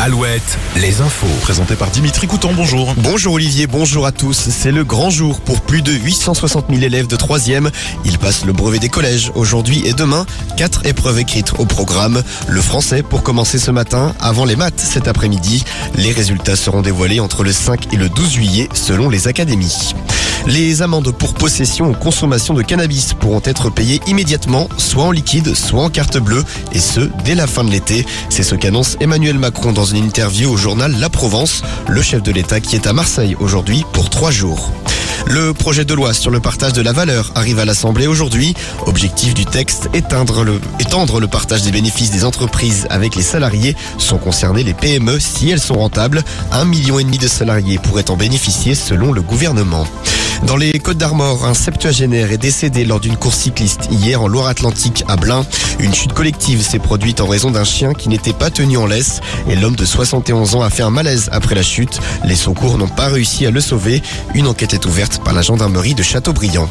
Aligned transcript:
Alouette, 0.00 0.58
les 0.76 1.00
infos. 1.00 1.26
Présenté 1.40 1.74
par 1.74 1.90
Dimitri 1.90 2.26
Coutan, 2.26 2.52
bonjour. 2.54 2.94
Bonjour 2.98 3.34
Olivier, 3.34 3.66
bonjour 3.66 4.04
à 4.04 4.12
tous. 4.12 4.48
C'est 4.50 4.70
le 4.70 4.84
grand 4.84 5.08
jour 5.08 5.40
pour 5.40 5.62
plus 5.62 5.80
de 5.80 5.90
860 5.90 6.66
000 6.68 6.82
élèves 6.82 7.06
de 7.06 7.16
3e. 7.16 7.70
Ils 8.04 8.18
passent 8.18 8.44
le 8.44 8.52
brevet 8.52 8.78
des 8.78 8.90
collèges 8.90 9.32
aujourd'hui 9.34 9.82
et 9.86 9.94
demain. 9.94 10.26
Quatre 10.58 10.84
épreuves 10.84 11.18
écrites 11.18 11.54
au 11.58 11.64
programme. 11.64 12.22
Le 12.46 12.60
français 12.60 13.02
pour 13.02 13.22
commencer 13.22 13.58
ce 13.58 13.70
matin, 13.70 14.14
avant 14.20 14.44
les 14.44 14.56
maths 14.56 14.80
cet 14.80 15.08
après-midi. 15.08 15.64
Les 15.94 16.12
résultats 16.12 16.56
seront 16.56 16.82
dévoilés 16.82 17.20
entre 17.20 17.42
le 17.42 17.52
5 17.52 17.94
et 17.94 17.96
le 17.96 18.10
12 18.10 18.30
juillet 18.30 18.68
selon 18.74 19.08
les 19.08 19.28
académies. 19.28 19.94
Les 20.46 20.80
amendes 20.80 21.10
pour 21.10 21.34
possession 21.34 21.90
ou 21.90 21.92
consommation 21.92 22.54
de 22.54 22.62
cannabis 22.62 23.14
pourront 23.14 23.42
être 23.44 23.68
payées 23.68 24.00
immédiatement, 24.06 24.68
soit 24.76 25.04
en 25.04 25.10
liquide, 25.10 25.54
soit 25.54 25.82
en 25.82 25.90
carte 25.90 26.18
bleue, 26.18 26.44
et 26.72 26.78
ce, 26.78 27.00
dès 27.24 27.34
la 27.34 27.48
fin 27.48 27.64
de 27.64 27.70
l'été. 27.70 28.06
C'est 28.30 28.44
ce 28.44 28.54
qu'annonce 28.54 28.96
Emmanuel 29.00 29.38
Macron 29.38 29.72
dans 29.72 29.84
une 29.84 30.04
interview 30.04 30.48
au 30.50 30.56
journal 30.56 30.94
La 31.00 31.10
Provence, 31.10 31.62
le 31.88 32.00
chef 32.00 32.22
de 32.22 32.30
l'État 32.30 32.60
qui 32.60 32.76
est 32.76 32.86
à 32.86 32.92
Marseille 32.92 33.36
aujourd'hui 33.40 33.84
pour 33.92 34.08
trois 34.08 34.30
jours. 34.30 34.70
Le 35.26 35.52
projet 35.52 35.84
de 35.84 35.92
loi 35.92 36.14
sur 36.14 36.30
le 36.30 36.38
partage 36.38 36.72
de 36.72 36.82
la 36.82 36.92
valeur 36.92 37.32
arrive 37.34 37.58
à 37.58 37.64
l'Assemblée 37.64 38.06
aujourd'hui. 38.06 38.54
Objectif 38.86 39.34
du 39.34 39.44
texte, 39.44 39.88
étendre 39.92 40.44
le 40.44 41.26
partage 41.26 41.62
des 41.62 41.72
bénéfices 41.72 42.12
des 42.12 42.24
entreprises 42.24 42.86
avec 42.90 43.16
les 43.16 43.22
salariés. 43.22 43.74
Sont 43.98 44.18
concernés 44.18 44.62
les 44.62 44.74
PME 44.74 45.18
si 45.18 45.50
elles 45.50 45.60
sont 45.60 45.74
rentables. 45.74 46.22
Un 46.52 46.64
million 46.64 47.00
et 47.00 47.04
demi 47.04 47.18
de 47.18 47.26
salariés 47.26 47.78
pourraient 47.78 48.10
en 48.10 48.16
bénéficier 48.16 48.76
selon 48.76 49.12
le 49.12 49.20
gouvernement. 49.20 49.86
Dans 50.44 50.56
les 50.56 50.78
Côtes 50.78 50.98
d'Armor, 50.98 51.46
un 51.46 51.54
septuagénaire 51.54 52.30
est 52.30 52.38
décédé 52.38 52.84
lors 52.84 53.00
d'une 53.00 53.16
course 53.16 53.38
cycliste 53.38 53.88
hier 53.90 54.20
en 54.20 54.28
Loire-Atlantique 54.28 55.04
à 55.08 55.16
Blain. 55.16 55.44
Une 55.78 55.94
chute 55.94 56.12
collective 56.12 56.60
s'est 56.62 56.78
produite 56.78 57.20
en 57.20 57.26
raison 57.26 57.50
d'un 57.50 57.64
chien 57.64 57.94
qui 57.94 58.08
n'était 58.08 58.32
pas 58.32 58.50
tenu 58.50 58.76
en 58.76 58.86
laisse 58.86 59.20
et 59.48 59.56
l'homme 59.56 59.76
de 59.76 59.84
71 59.84 60.54
ans 60.54 60.62
a 60.62 60.70
fait 60.70 60.82
un 60.82 60.90
malaise 60.90 61.28
après 61.32 61.54
la 61.54 61.62
chute. 61.62 62.00
Les 62.24 62.36
secours 62.36 62.78
n'ont 62.78 62.88
pas 62.88 63.08
réussi 63.08 63.46
à 63.46 63.50
le 63.50 63.60
sauver. 63.60 64.02
Une 64.34 64.46
enquête 64.46 64.74
est 64.74 64.86
ouverte 64.86 65.22
par 65.24 65.32
la 65.32 65.42
gendarmerie 65.42 65.94
de 65.94 66.02
Châteaubriand. 66.02 66.68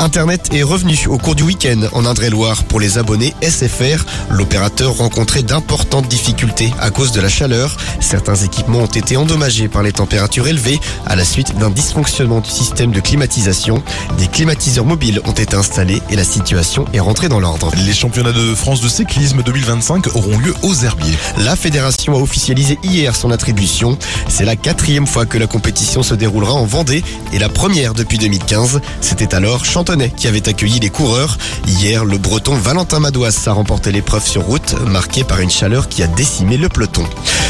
Internet 0.00 0.48
est 0.54 0.62
revenu 0.62 0.98
au 1.10 1.18
cours 1.18 1.34
du 1.34 1.42
week-end 1.42 1.82
en 1.92 2.06
Indre-et-Loire 2.06 2.64
pour 2.64 2.80
les 2.80 2.96
abonnés 2.96 3.34
SFR. 3.42 4.06
L'opérateur 4.30 4.96
rencontrait 4.96 5.42
d'importantes 5.42 6.08
difficultés 6.08 6.72
à 6.80 6.90
cause 6.90 7.12
de 7.12 7.20
la 7.20 7.28
chaleur. 7.28 7.76
Certains 8.00 8.36
équipements 8.36 8.78
ont 8.78 8.86
été 8.86 9.18
endommagés 9.18 9.68
par 9.68 9.82
les 9.82 9.92
températures 9.92 10.48
élevées 10.48 10.80
à 11.04 11.16
la 11.16 11.24
suite 11.26 11.58
d'un 11.58 11.68
dysfonctionnement 11.68 12.40
du 12.40 12.48
système 12.48 12.92
de 12.92 13.00
climatisation. 13.00 13.82
Des 14.16 14.26
climatiseurs 14.26 14.86
mobiles 14.86 15.20
ont 15.26 15.32
été 15.32 15.54
installés 15.54 16.00
et 16.08 16.16
la 16.16 16.24
situation 16.24 16.86
est 16.94 17.00
rentrée 17.00 17.28
dans 17.28 17.40
l'ordre. 17.40 17.70
Les 17.84 17.92
championnats 17.92 18.32
de 18.32 18.54
France 18.54 18.80
de 18.80 18.88
cyclisme 18.88 19.42
2025 19.42 20.16
auront 20.16 20.38
lieu 20.38 20.54
aux 20.62 20.76
Herbiers. 20.76 21.18
La 21.44 21.56
fédération 21.56 22.14
a 22.14 22.20
officialisé 22.20 22.78
hier 22.82 23.14
son 23.14 23.30
attribution. 23.30 23.98
C'est 24.30 24.46
la 24.46 24.56
quatrième 24.56 25.06
fois 25.06 25.26
que 25.26 25.36
la 25.36 25.46
compétition 25.46 26.02
se 26.02 26.14
déroulera 26.14 26.54
en 26.54 26.64
Vendée 26.64 27.04
et 27.34 27.38
la 27.38 27.50
première 27.50 27.92
depuis 27.92 28.16
2015. 28.16 28.80
C'était 29.02 29.34
alors 29.34 29.66
Qui 29.90 30.28
avait 30.28 30.48
accueilli 30.48 30.78
les 30.78 30.88
coureurs. 30.88 31.36
Hier, 31.66 32.04
le 32.04 32.16
breton 32.16 32.54
Valentin 32.54 33.00
Madouas 33.00 33.36
a 33.46 33.52
remporté 33.52 33.90
l'épreuve 33.90 34.24
sur 34.24 34.42
route, 34.42 34.76
marquée 34.86 35.24
par 35.24 35.40
une 35.40 35.50
chaleur 35.50 35.88
qui 35.88 36.04
a 36.04 36.06
décimé 36.06 36.56
le 36.58 36.68
peloton. 36.68 37.02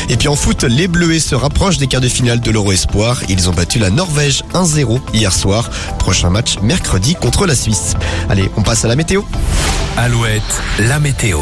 Et 0.08 0.16
puis 0.16 0.26
en 0.26 0.36
foot, 0.36 0.64
les 0.64 0.88
Bleuets 0.88 1.20
se 1.20 1.34
rapprochent 1.34 1.76
des 1.76 1.86
quarts 1.86 2.00
de 2.00 2.08
finale 2.08 2.40
de 2.40 2.50
l'Euro 2.50 2.72
Espoir. 2.72 3.20
Ils 3.28 3.50
ont 3.50 3.52
battu 3.52 3.78
la 3.78 3.90
Norvège 3.90 4.42
1-0 4.54 5.00
hier 5.12 5.34
soir. 5.34 5.68
Prochain 5.98 6.30
match 6.30 6.56
mercredi 6.62 7.14
contre 7.14 7.44
la 7.44 7.54
Suisse. 7.54 7.92
Allez, 8.30 8.50
on 8.56 8.62
passe 8.62 8.86
à 8.86 8.88
la 8.88 8.96
météo. 8.96 9.20
Alouette, 10.02 10.62
la 10.78 10.98
météo. 10.98 11.38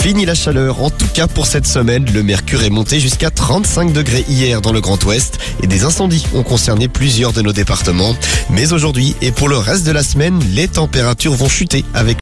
Fini 0.00 0.24
la 0.24 0.34
chaleur, 0.34 0.82
en 0.82 0.90
tout 0.90 1.06
cas 1.14 1.28
pour 1.28 1.46
cette 1.46 1.68
semaine. 1.68 2.04
Le 2.12 2.24
mercure 2.24 2.64
est 2.64 2.70
monté 2.70 2.98
jusqu'à 2.98 3.30
35 3.30 3.92
degrés 3.92 4.24
hier 4.28 4.60
dans 4.60 4.72
le 4.72 4.80
Grand 4.80 5.02
Ouest 5.04 5.38
et 5.62 5.68
des 5.68 5.84
incendies 5.84 6.26
ont 6.34 6.42
concerné 6.42 6.88
plusieurs 6.88 7.32
de 7.32 7.42
nos 7.42 7.52
départements. 7.52 8.16
Mais 8.50 8.72
aujourd'hui 8.72 9.14
et 9.20 9.30
pour 9.30 9.48
le 9.48 9.56
reste 9.56 9.86
de 9.86 9.92
la 9.92 10.02
semaine, 10.02 10.40
les 10.52 10.66
températures 10.68 11.34
vont 11.34 11.48
chuter 11.48 11.84
avec 11.94 12.14